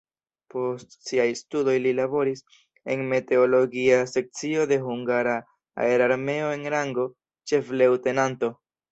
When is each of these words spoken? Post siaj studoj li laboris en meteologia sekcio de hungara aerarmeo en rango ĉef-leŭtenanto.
Post 0.51 0.93
siaj 1.07 1.25
studoj 1.39 1.73
li 1.81 1.89
laboris 1.97 2.39
en 2.93 3.03
meteologia 3.11 3.99
sekcio 4.11 4.63
de 4.71 4.79
hungara 4.85 5.35
aerarmeo 5.89 6.49
en 6.55 6.65
rango 6.75 7.05
ĉef-leŭtenanto. 7.53 8.51